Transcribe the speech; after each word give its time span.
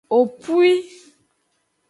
Opwi. 0.17 0.71